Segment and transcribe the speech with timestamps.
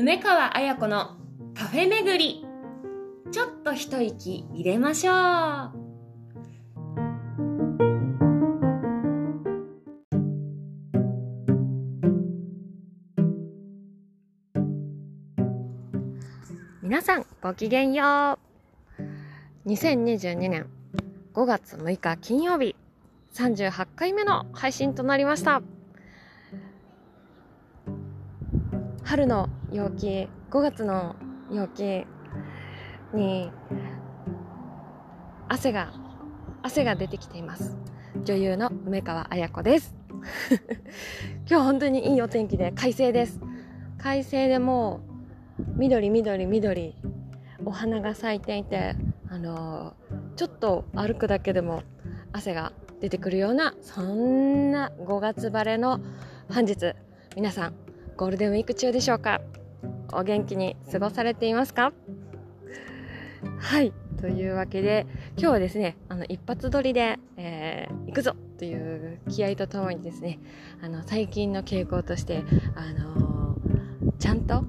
[0.00, 1.16] 梅川彩子の
[1.56, 2.46] カフェ巡り。
[3.32, 5.14] ちょっと一息入れましょう。
[16.80, 18.38] 皆さんごきげんよ
[19.66, 19.68] う。
[19.68, 20.68] 2022年
[21.34, 22.76] 5月6日金曜日
[23.34, 25.60] 38回目の配信となりました。
[29.08, 31.16] 春の陽気5月の
[31.50, 32.04] 陽気
[33.14, 33.50] に
[35.48, 35.94] 汗が
[36.62, 37.78] 汗が出てきています。
[38.22, 39.96] 女優の梅川彩子です。
[41.48, 43.40] 今日本当にいいお天気で快晴です。
[43.96, 45.00] 快晴でも
[45.58, 46.94] う緑緑緑
[47.64, 48.94] お花が咲いていて
[49.30, 51.82] あのー、ちょっと歩くだけでも
[52.34, 55.98] 汗が出てくるようなそんな5月晴れの
[56.50, 56.92] 本日
[57.34, 57.87] 皆さん
[58.18, 59.40] ゴールデンウィーク中でしょうか？
[60.12, 61.92] お元気に過ごされていますか？
[63.60, 70.40] はいというわけで今日はですねあの一発撮りで、えー、行くぞという気合とともにですね
[70.82, 72.42] あの最近の傾向として
[72.74, 74.64] あのー、ちゃんと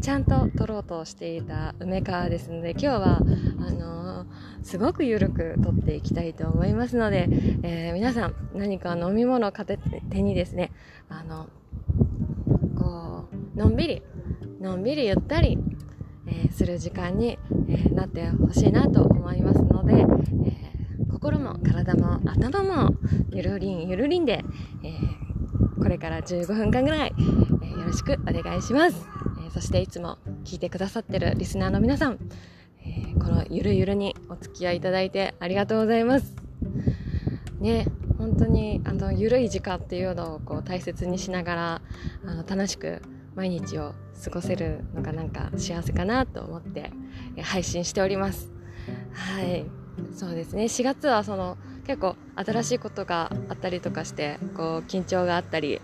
[0.00, 4.26] ちゃんと撮ろうとしていた梅川ですので今日はあのー、
[4.62, 7.28] すごく緩く撮っていきたいと思いますので、
[7.64, 10.70] えー、皆さん何か飲み物を片手にですね
[11.08, 11.48] あの
[13.58, 14.02] のんびり
[14.60, 15.58] のんびりゆったり、
[16.28, 22.94] えー、する時間に、えー、なってほしいなと思いますので、えー、心も体も頭も
[23.30, 24.44] ゆるりんゆるりんで、
[24.84, 24.94] え
[25.82, 27.14] これから15分間ぐらい、
[27.64, 29.08] えよろしくお願いします、
[29.44, 32.18] えそしていつも聞いてくださってるリスナーの皆さん、
[32.84, 36.36] えこのゆるゆるにお付き合いいただいてありがとうございます。
[37.58, 41.82] ね本当にあのゆるい時間っていうのをこう大切にしながら
[42.24, 43.02] あの楽しく
[43.38, 43.94] 毎日を
[44.24, 46.90] 過ごせるのがなんか幸せかなと思って
[47.40, 48.50] 配信しております。
[49.12, 49.64] はい。
[50.12, 50.64] そうですね。
[50.64, 51.56] 4月はその
[51.86, 55.80] 結構新しいことがあったりとかしてこう緊張があったり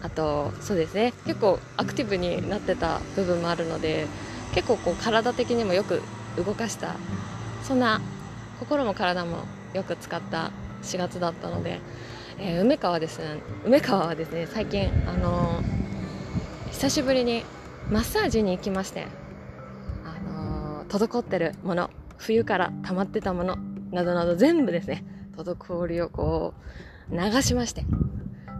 [0.00, 1.12] あとそうですね。
[1.26, 4.06] 結構アクティブになってた部分もあるので
[4.54, 6.00] 結構こう体的にもよく
[6.38, 6.96] 動かした
[7.64, 8.00] そんな
[8.60, 9.44] 心も体も
[9.74, 11.80] よく使った4月だったので、
[12.38, 13.42] えー、梅川ですね。
[13.66, 15.87] 梅川はですね最近あのー
[16.78, 17.42] 久しぶりに
[17.90, 19.08] マッサージに行きまして、
[20.04, 23.56] あのー、滞ってるもの冬から溜まってたもの
[23.90, 25.04] などなど全部ですね
[25.36, 26.54] 滞りをこ
[27.10, 27.84] う流しまして。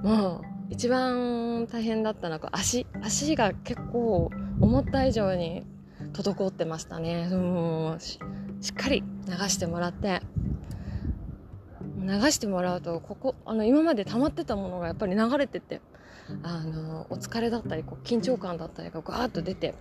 [0.02, 5.64] もう一番大変だったのは足足が結構思った以上に
[6.12, 7.28] 滞ってましたね。
[7.28, 8.18] もうし
[8.70, 10.22] っかり流してもらって。
[12.00, 15.82] 流してもらうとここあの今まで溜まってたものがやっぱり流れてって
[16.42, 19.74] あのお疲れだったりこう緊張感だったりがガーッと出て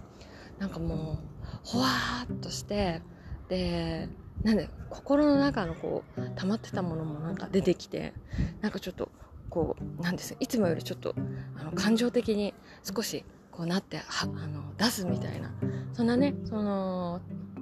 [0.60, 3.02] なんかもうほわーっとして
[3.50, 4.10] で
[4.44, 8.14] なんで心の中のこう溜まってたものもなんか出てきて
[8.62, 9.10] なんかちょっと
[9.50, 11.16] こうなんですいつもよりちょっと
[11.60, 12.54] あの感情的に
[12.84, 15.52] 少しこうなってはあの出すみたいな
[15.94, 17.22] そんなねその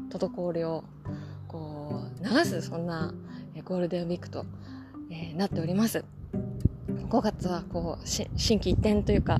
[0.09, 0.83] 滞りを
[1.47, 3.13] こう流すそんな
[3.63, 4.45] ゴールデンウィークと、
[5.09, 6.03] えー、なっております。
[7.09, 9.37] 5月はこう心機一転というか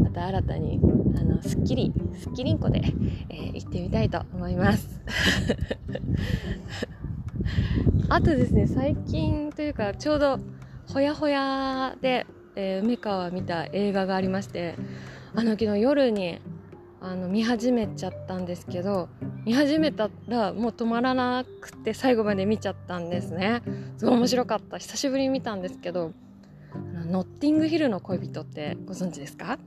[0.00, 0.80] また新たに
[1.16, 2.82] あのすっきりすっきりんこで、
[3.30, 5.00] えー、行ってみたいと思います。
[8.08, 10.38] あとですね最近というかちょうど
[10.92, 14.76] ほやほやで、えー、梅川見た映画がありまして
[15.34, 16.40] あの昨日夜に
[17.00, 19.08] あの見始めちゃったんですけど
[19.44, 23.62] 見始めたらもう止まらなくて最後まで見ちゃったんですね。
[23.96, 24.78] すごい面白かった。
[24.78, 26.12] 久しぶりに見たんですけど
[26.74, 29.58] ノッティングヒルの恋人ってご存知ですか？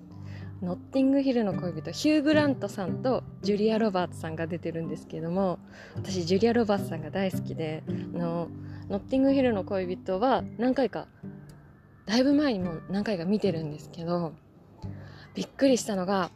[0.61, 5.57] ノッティングヒルの恋人ヒュー・グラントさんとジュリア・ロバーツさんが出てるんですけども
[5.95, 8.49] 私ジュリア・ロバーツさんが大好きであの
[8.89, 11.07] ノッティングヒルの恋人は何回か
[12.05, 14.33] だいぶ前にも何回か見てるんですけど
[15.33, 16.29] びっくりしたのが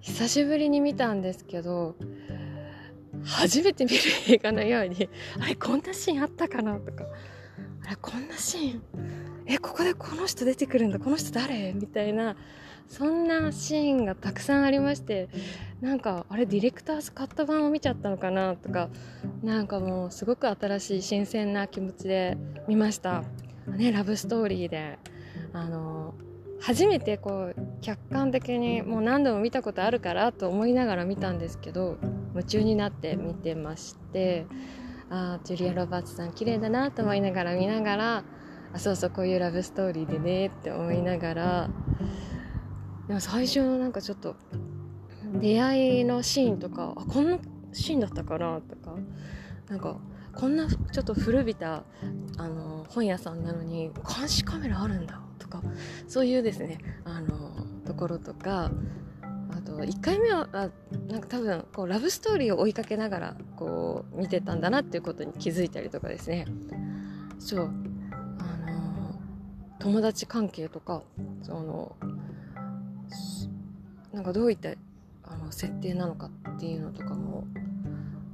[0.00, 1.96] 久しぶりに見たんですけど
[3.24, 3.96] 初めて見る
[4.28, 7.04] 映画のようにあれこんなシーンあったかなとか
[7.84, 8.82] あれこんなシーン
[9.52, 11.72] えここでこの人出てくるんだこの人誰？
[11.72, 12.36] みたいな
[12.86, 15.28] そんなシーンがたくさんありまして
[15.80, 18.88] なんかあれディレクターズカット版を見ちゃったのかなとか
[19.42, 22.38] なんかもうすごく新しい新鮮な気持ちで
[22.68, 23.24] 見ました。
[23.66, 24.98] ねラブストーリーで。
[25.52, 26.14] あの
[26.60, 31.96] 初めてこう客観的にもう何度も見たことあるからと思いながら見たんですけど
[32.34, 34.46] 夢中になって見てまして
[35.08, 38.24] あジュリア・ロバーツさん綺麗だなと思いながら見ながら
[38.72, 41.70] あそうそうこういうラブストーリーでねって思いながら。
[43.08, 44.36] でも最初のなんかちょっと
[45.40, 47.38] 出会いのシーンとかあこんな
[47.72, 48.96] シーンだったかなとか。
[49.68, 49.98] なんか
[50.34, 51.84] こんなちょっと古びた
[52.36, 55.62] あの本屋さんなのに監視カメラあるんだとか。
[56.08, 56.78] そういうですね。
[57.04, 58.70] あのところとか。
[59.52, 60.70] あと1回目はあ
[61.08, 66.46] なんか多分こうラブストーリーを追いかけながらこう見てたんだなっていうことに気づいたりとかですね。
[67.40, 67.70] そう
[69.80, 71.02] 友達関係とか
[71.42, 71.96] その
[74.12, 74.70] なんかどういった
[75.24, 77.44] あの設定なのかっていうのとかも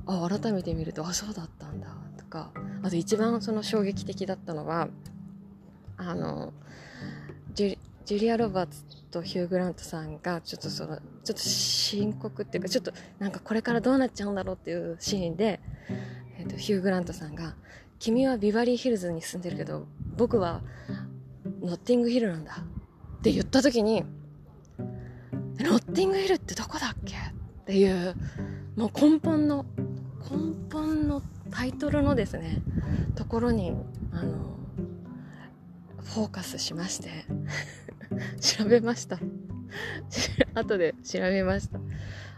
[0.07, 1.89] あ改めて見るとあそうだったんだ
[2.19, 2.51] とか
[2.83, 4.89] あと一番その衝撃的だったのは
[5.97, 6.53] あの
[7.55, 15.61] ジュリア・ロバーツとヒュー・グラントさんがちょっとそのちょっと深刻っていうかちょっとなんかこれからどうなっちゃうんだろうっていうシーンで、
[16.39, 17.55] えーと、ヒュー・グラントさんが
[17.99, 20.63] 「君はビバリーヒルズに住んでるけど僕は
[21.67, 22.53] ノッティングヒルなんだ」
[23.19, 24.05] って言った時に
[25.59, 28.15] 「ノッティングヒルってどこだっけ?」っていう
[28.77, 29.67] もう根本の
[30.31, 32.63] 根本のタイトルのですね
[33.15, 33.75] ところに
[34.13, 34.57] あの
[36.15, 37.27] フォーカスしまして
[38.41, 39.19] 調べました。
[40.55, 41.81] 後で調べました。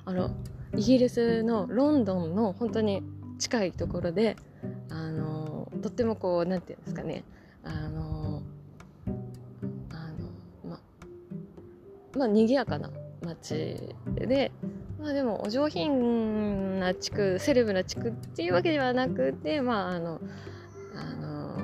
[0.04, 0.30] あの
[0.76, 3.02] イギリスのロンドンの本当に
[3.38, 4.36] 近いところで
[4.88, 7.24] あのとってもこう何て言うんですかね
[7.62, 8.17] あの
[12.18, 12.90] まあ賑やかな
[13.24, 14.50] 街で
[15.00, 20.20] まあでもお上品な地区セレブな地区っていうわけではなくてまああの
[20.94, 21.56] あの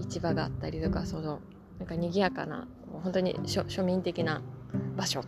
[0.00, 1.40] 市場があったりとかその
[1.78, 2.66] なんか賑やかな
[3.02, 4.40] 本当に庶民的な
[4.96, 5.20] 場所。
[5.20, 5.22] あ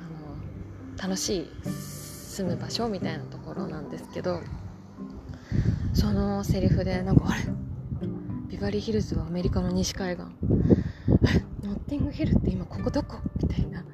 [0.00, 4.40] の楽しい住む場所みたいなところなんですけど
[5.94, 7.42] そのセリフでなんかあれ？
[8.48, 10.26] ビバリーヒルズはアメリカの西海岸。
[11.66, 13.16] ノッティングヒルって今ここどこ？
[13.42, 13.84] みたいな。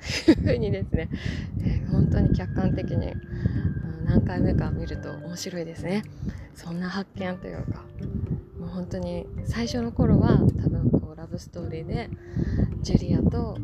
[0.00, 1.08] ふうにですね、
[1.60, 3.12] えー、本当に客観的に、
[4.04, 6.04] 何回目か見ると面白いですね。
[6.54, 7.84] そんな発見というか
[8.58, 12.10] もう本当に最初の頃は多分こうラブストーリーで
[12.82, 13.58] ジュリアと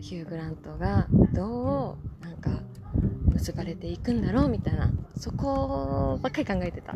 [0.00, 2.62] ヒュー・グラントがどうなんか
[3.32, 6.94] 結ばれていくんだろうみたいなそこばっかり考えてた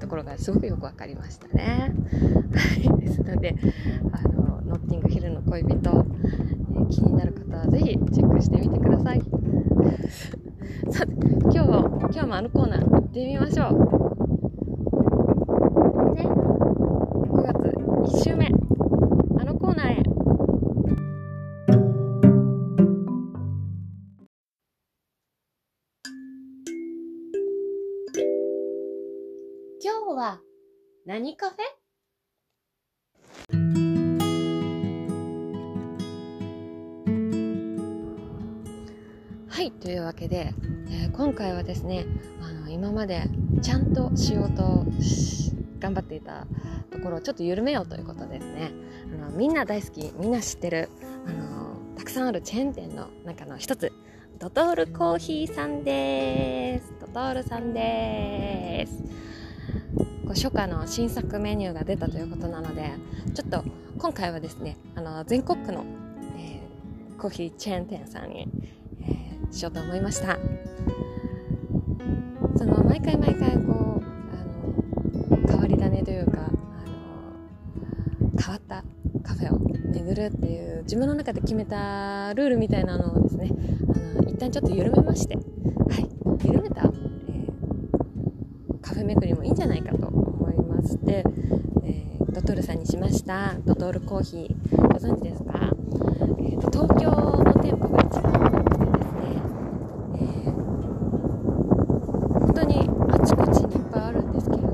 [0.00, 1.92] ところがすごくよく分かりましたね。
[2.98, 3.56] ですので
[4.12, 5.80] あのノッティングヒルの恋人、え
[6.90, 9.20] 気になる方はぜひチェックしてみてください。
[10.88, 13.72] さて今日は今日もあのコーナー行ってみましょう
[16.14, 17.58] ね5月。
[17.58, 20.02] 1週目あのコーナーへ
[29.84, 30.40] 今日は
[31.04, 31.81] 何カフェ？
[39.62, 40.52] はいというわけで、
[40.90, 42.04] えー、今回はですね
[42.40, 43.28] あの今まで
[43.62, 44.84] ちゃんとしようと
[45.78, 46.48] 頑張っていた
[46.90, 48.72] ところをちょっと緩めようということですね。
[49.14, 50.88] あのみんな大好きみんな知ってる
[51.28, 53.92] あのたくさんあるチェーン店の中の一つ
[54.40, 56.92] ドトールコーヒーさんです。
[57.00, 59.00] ドトールさんです。
[60.30, 62.90] 初夏の新作メニューが出たということなので
[63.32, 63.62] ちょっと
[63.96, 65.84] 今回はですねあの全国区の、
[66.36, 68.48] えー、コーヒーチェーン店さんに、
[69.52, 70.38] しようと思いました。
[72.56, 78.84] その毎回毎回こうあの変わり種というかあの変わった
[79.22, 83.50] カフェを巡るっていう自分の中で決めたルールみたいなのをですね
[84.18, 85.40] あの一旦ちょっと緩めまして、は
[86.00, 91.24] い、緩めた、えー、カフェ巡りもいいんじゃないかと思いまして、
[91.84, 93.54] えー、ドトールさんにしました。
[93.64, 95.52] ドトールコーヒーご存知ですか、
[96.38, 99.22] えーと、東京の店舗が一番多くてですね、
[100.16, 100.52] えー、
[102.38, 104.68] 本当にあちこちにいっぱいあるんですけれど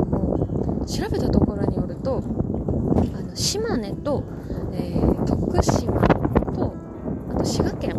[0.87, 4.25] 調べたところによるとあの島根と、
[4.73, 5.92] えー、徳島
[6.54, 6.75] と
[7.30, 7.94] あと滋賀県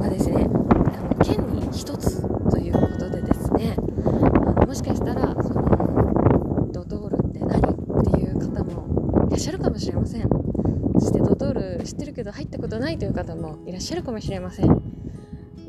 [0.00, 10.28] がですねあの県に1つということでですねあのもしかしたらそのドトールって何っていう方もいらっしゃるかもしれません
[10.98, 14.68] そしてドトール知ってるけど入ったことないという方もいらっしゃるかもしれません。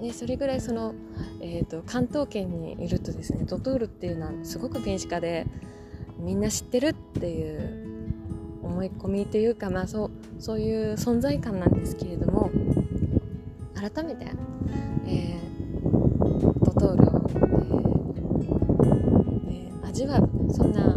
[0.02, 0.94] ね、それぐらいその、
[1.42, 5.46] えーと関東圏にいるとですねドトールっていうのはすごく電子化で
[6.20, 12.50] みんな知ってるっていう思い込みというか、まあ、そうそういう存在感なんですけれども
[13.76, 14.26] 改めて、
[15.06, 17.28] えー、ドトールを、
[18.40, 20.93] えーえー、味わうそんな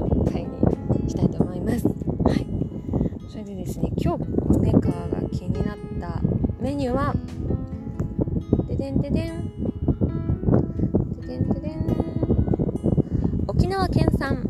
[6.67, 7.15] メニューは
[8.67, 9.53] ででんででん
[11.21, 11.87] ででんででん
[13.47, 14.45] 沖縄県産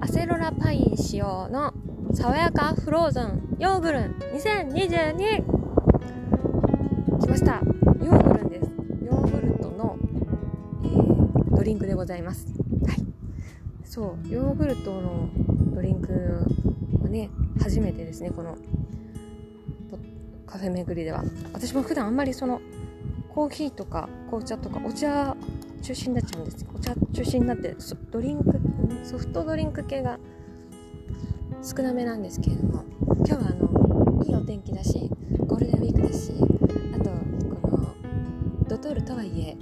[0.00, 1.72] アセロラパイン使用の
[2.14, 5.14] 爽やかフローズンヨーグルン2022
[7.20, 7.52] 来ました。
[7.52, 8.72] ヨーグルンです。
[9.06, 9.96] ヨーグルトの、
[10.82, 12.48] えー、ドリンクでございます。
[12.88, 13.06] はい。
[13.84, 15.28] そうヨーグルトの
[15.72, 16.12] ドリンク
[17.00, 18.58] はね初めてですねこの
[20.52, 21.24] カフェ巡りでは。
[21.54, 22.60] 私も普段あんまりその
[23.30, 25.34] コーヒーとか紅茶とかお茶
[25.80, 26.66] 中心になっちゃうんです。
[26.74, 27.74] お茶中心になって
[28.10, 28.60] ドリンク
[29.02, 30.18] ソフトドリンク系が
[31.62, 32.84] 少なめなんですけれども。
[33.24, 35.08] 今日はあのいいお天気だし
[35.46, 36.32] ゴールデンウィークだし
[36.92, 37.10] あと
[37.68, 37.94] この
[38.68, 39.56] ドトールとはいえ、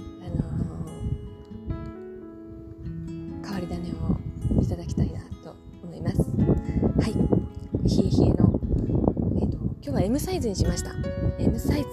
[10.11, 10.91] M サイズにしました。
[11.39, 11.87] M サイズ。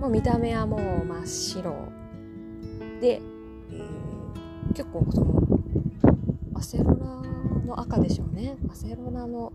[0.00, 1.74] もう見た目はもう真っ白。
[2.98, 3.20] で、
[3.70, 3.82] え、
[4.68, 5.42] 結構その
[6.54, 6.96] アセロラ
[7.66, 8.56] の赤でしょうね。
[8.70, 9.52] アセロラの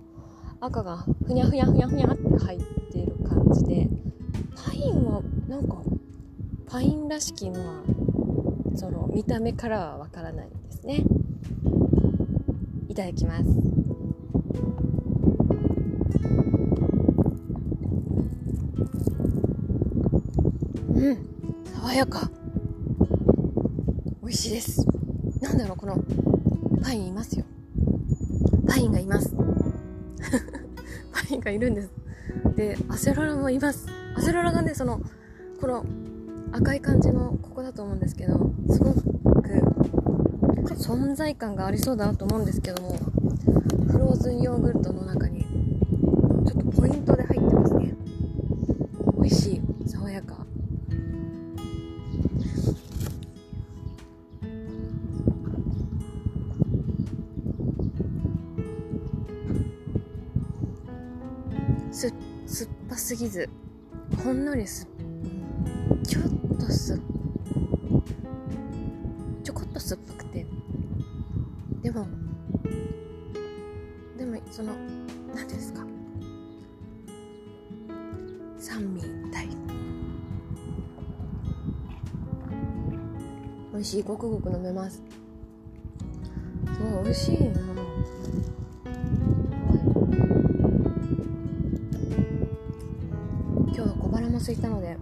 [0.62, 2.60] 赤がふにゃふにゃふにゃふにゃって入っ
[2.92, 3.90] てる感じで
[4.56, 5.78] パインはなんか
[6.68, 7.82] パインらしきのは
[8.76, 11.04] その見た目からはわからないですね。
[12.88, 13.77] いただきます。
[20.98, 21.18] うん。
[21.76, 22.30] 爽やか。
[24.22, 24.86] 美味しいです。
[25.42, 26.04] なんだろうこの
[26.84, 27.46] パインいますよ。
[28.68, 29.34] パインがいます。
[31.14, 31.90] パインがいるんです。
[32.56, 33.86] でアセロラもいます。
[34.16, 35.02] アセロラがねその
[35.62, 35.86] この
[36.52, 39.08] 赤い感じのここだと思うんですけどすごく
[40.78, 42.98] 存在感がありそうだなと思うんですけども
[43.92, 45.46] フローズンヨーグルトの中に
[46.48, 47.47] ちょっとポイントで入って
[61.98, 62.14] す
[62.46, 63.50] 酸っぱすぎず
[64.24, 64.88] ほんのりす
[66.08, 67.02] ちょっとす
[69.44, 70.46] ちょこっと酸っぱくて。
[71.82, 72.08] でも
[74.16, 74.74] でもその
[75.34, 75.84] 何ですか。
[78.60, 79.02] 酸味
[79.32, 79.48] たい。
[83.74, 85.02] 美味しいごくごく飲めます。
[86.76, 87.77] すごい美味しいな。
[94.30, 94.98] も空いたので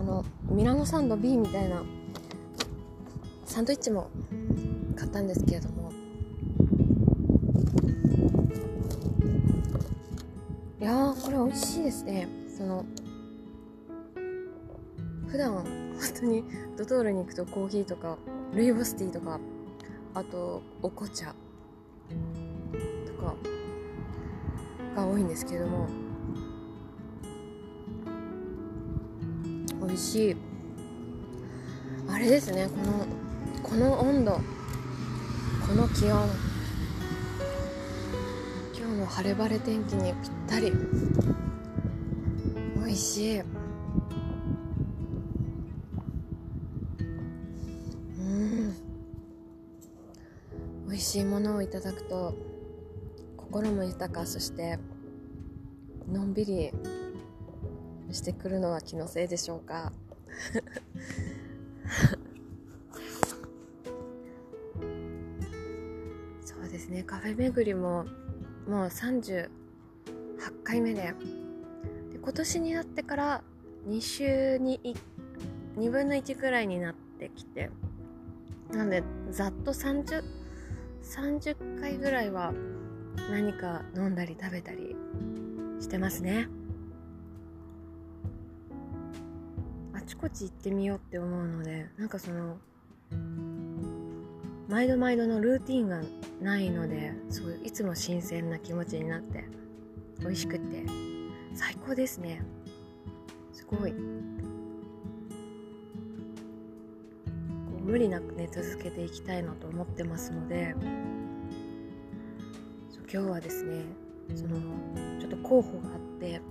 [0.00, 1.82] あのミラノサンド B みたいな
[3.44, 4.10] サンドイッチも
[4.96, 5.92] 買ったんですけれども
[10.80, 12.28] いやこれ美味しいですね。
[12.56, 12.84] その
[15.28, 15.64] 普段本
[16.20, 16.44] 当に
[16.76, 18.16] ドトールに行くとコーヒーとか
[18.54, 19.38] ルイボスティーとか
[20.14, 21.34] あとお紅茶
[23.06, 23.34] とか
[24.96, 25.88] が多いんですけれども
[29.88, 30.36] 美味しい。
[32.10, 33.06] あれですねこの
[33.62, 34.32] この温度。
[34.32, 36.28] この気温。
[38.76, 40.72] 今日の晴れ晴れ天気にぴったり。
[42.76, 43.40] 美味しい。
[43.40, 43.44] う
[48.22, 48.74] ん。
[50.86, 52.34] 美味しいものをいただくと
[53.38, 54.78] 心も豊かそして
[56.12, 56.72] のんびり
[58.12, 59.92] してくるのは気のせいでしょうか？
[66.44, 68.04] そうですねカフェ巡りも
[68.68, 69.48] もう38
[70.64, 71.14] 回目で
[72.12, 73.42] で今年になってから
[73.88, 74.96] 2週に
[75.76, 77.70] 2分の1くらいになってきて
[78.70, 80.22] なんでざっと 30,
[81.02, 82.52] 30回ぐらいは
[83.30, 84.94] 何か飲んだり食べたり
[85.80, 86.48] してますね。
[90.08, 92.56] ちこち行ってみようって思うのでなんかその
[94.66, 96.00] 毎度毎度のルーティンが
[96.40, 99.44] ないのですごいいつも新鮮な気持ちになって
[100.20, 100.84] 美味しくて
[101.54, 102.42] 最高ですね。
[103.52, 103.92] すごい。
[103.92, 103.98] こ
[107.78, 110.74] う無理なくね続けていきたいなと思ってますので
[113.10, 113.84] 今日はですね
[114.34, 114.58] その
[115.18, 116.42] ちょっと候補があって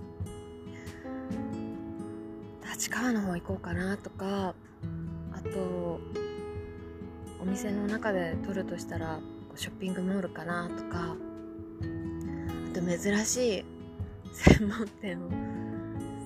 [2.88, 4.54] 立川の方行こうかなとか
[5.32, 6.00] あと
[7.38, 9.20] お店の中で撮るとしたら
[9.56, 11.14] ショッピングモールかなとか
[12.70, 13.64] あと珍しい
[14.32, 15.28] 専門店を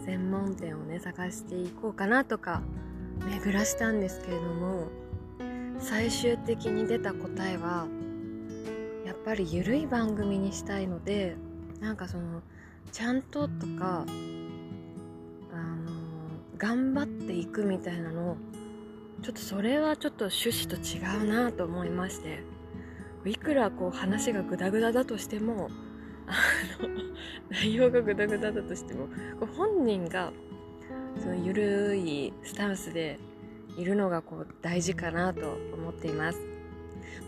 [0.07, 2.63] 専門店をね探していこうかなとか
[3.27, 4.87] 巡らしたんですけれども
[5.81, 7.89] 最終的に出た答えは
[9.05, 11.35] やっぱり緩い番組にしたいので
[11.81, 12.41] なんかその
[12.93, 14.07] ちゃんととか
[16.63, 18.37] 頑張っていくみたいなのを
[19.21, 22.45] ちょっとそれはちょっと趣旨と違うなと思いまして
[23.27, 25.71] いくらこう話がグダグダだとしても
[26.29, 26.37] あ
[26.81, 26.89] の
[27.51, 29.09] 内容がグダグダだとしても
[29.57, 30.33] 本人が
[31.21, 33.19] その緩いスタンスで
[33.77, 36.39] いるのがこう大事かなと思っています。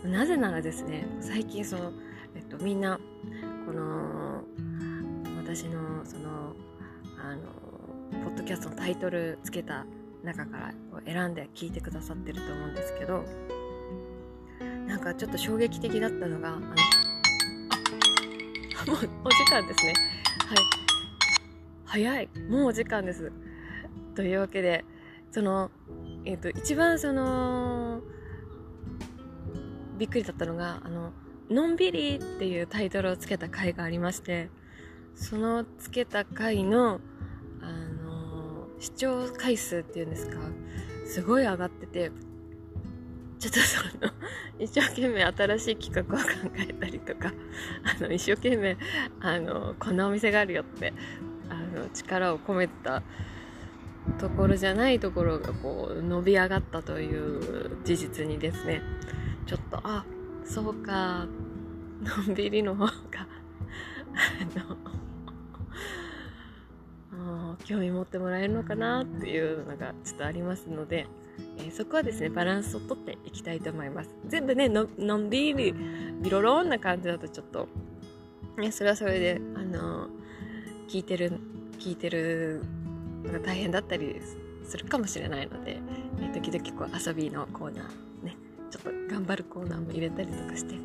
[0.03, 1.91] なぜならですね最近その、
[2.35, 2.99] えっと、みんな
[3.65, 4.43] この
[5.37, 6.53] 私のその
[7.17, 7.64] あの
[8.11, 9.85] ポッドキャストのタイトルつけた
[10.23, 10.73] 中から
[11.05, 13.23] 選んで聞いてくださってると思うんですけど
[14.87, 16.59] なんかちょっと衝撃的だったのがあの
[18.87, 19.93] もうお時間ですね。
[20.47, 20.57] はい。
[21.85, 22.29] 早い。
[22.49, 23.31] もうお時間です。
[24.15, 24.85] というわけで
[25.31, 25.71] その
[26.23, 28.01] えっ、ー、と一番その
[29.97, 31.13] びっくりだったのがあの
[31.49, 34.49] 「のんびり」っていうタイトルをつけた回がありまして
[35.15, 36.99] そのつけた回の
[38.85, 40.37] 視聴回数っていうんですか？
[41.07, 42.11] すごい上がってて
[43.39, 44.11] ちょっとその
[44.63, 46.25] 一生懸命新しい企画を考
[46.57, 47.33] えたりとか
[47.99, 48.77] あの一生懸命
[49.21, 50.93] あのこんなお店があるよって
[51.49, 53.01] あの力を込めた
[54.19, 58.83] ところじゃないところがこう伸び上がったという事実にですね
[59.47, 60.05] ちょっとあ
[60.43, 61.25] そうか
[62.03, 62.91] のんびりの方が
[64.13, 64.77] あの
[67.65, 71.07] 興味持ってもらえるのかなっていうのがちょっとありますので、
[71.57, 74.09] えー、そこはですねバランスをとっていきたいと思います。
[74.27, 75.73] 全部ねののんびり
[76.21, 77.67] ビロロンな感じだとちょっと、
[78.57, 80.07] ね、それはそれであの
[80.87, 81.39] 聞いてる
[81.79, 82.63] 聞いてる
[83.23, 84.21] のが大変だったり
[84.63, 85.79] するかもしれないので、
[86.19, 88.35] えー、時々こう遊びのコーナーね
[88.71, 90.75] ちょっと頑張るコーナーも入れたりとかして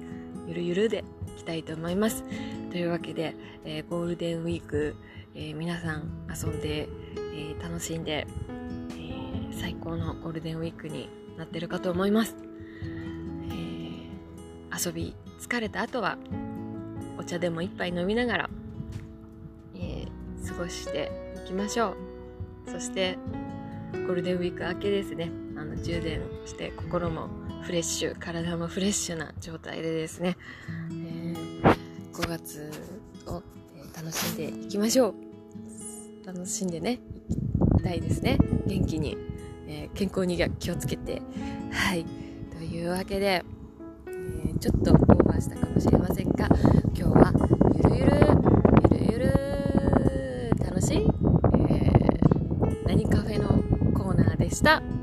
[0.47, 2.25] ゆるゆるでいきたいと思います。
[2.71, 4.97] というわけで、えー、ゴールデンウィーク、
[5.35, 8.27] えー、皆さん遊んで、えー、楽しんで、
[8.99, 12.35] え最高のゴールデンウィークになってるかと思います、
[13.51, 16.19] え遊び疲れた後は
[17.19, 18.51] お茶でも一杯飲みながら、
[19.77, 20.07] え
[20.47, 21.13] 過ごして
[21.45, 21.91] いきましょ
[22.67, 22.71] う。
[22.71, 23.17] そして
[23.93, 25.31] ゴールデンウィーク明けですね。
[25.57, 27.29] あの充電して心も
[27.63, 30.37] フレッシュ体もフレッシュな状態でですね、
[30.91, 31.77] えー、
[32.13, 32.71] 5月
[33.27, 33.43] を
[34.03, 35.15] 楽しんでいきましょう。
[36.27, 37.01] 楽しんでね。
[37.77, 38.39] いきたいですね。
[38.67, 39.19] 元気に、
[39.69, 41.21] えー、健康に気をつけて。
[41.71, 42.07] はい。
[42.51, 43.45] というわけで、
[44.07, 46.49] えー、ちょっとオーバーしたかもしれませんが
[46.95, 47.33] 今日は
[47.77, 48.17] ゆるゆる
[48.91, 51.07] ゆるゆる楽しい
[54.51, 54.83] でした。
[54.83, 55.00] また来週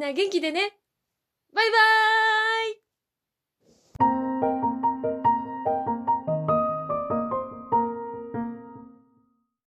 [0.00, 0.79] みんな元気でね。